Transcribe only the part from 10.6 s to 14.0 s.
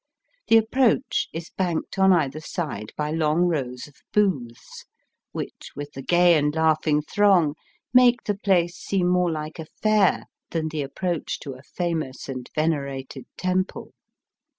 the approach to a famous and venerated temple.